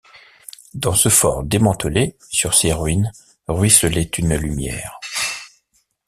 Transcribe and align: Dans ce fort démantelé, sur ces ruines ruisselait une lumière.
Dans 0.73 0.95
ce 0.95 1.09
fort 1.09 1.43
démantelé, 1.43 2.17
sur 2.31 2.55
ces 2.55 2.73
ruines 2.73 3.11
ruisselait 3.47 4.09
une 4.17 4.33
lumière. 4.35 4.99